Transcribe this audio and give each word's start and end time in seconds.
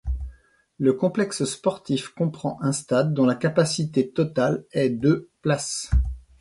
Le 0.79 0.93
complexe 0.93 1.43
sportif 1.43 2.09
comprend 2.09 2.57
un 2.63 2.71
stade 2.71 3.13
dont 3.13 3.27
la 3.27 3.35
capacité 3.35 4.09
totale 4.09 4.65
est 4.71 4.89
de 4.89 5.29
places. 5.43 5.91